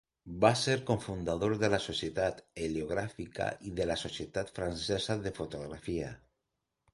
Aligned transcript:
Va 0.43 0.49
ser 0.59 0.73
cofundador 0.85 1.53
de 1.63 1.69
la 1.73 1.79
Societat 1.87 2.41
Heliogràfica 2.67 3.51
i 3.69 3.75
de 3.81 3.87
la 3.91 3.99
Societat 4.05 4.51
Francesa 4.57 5.19
de 5.29 5.35
Fotografia. 5.43 6.11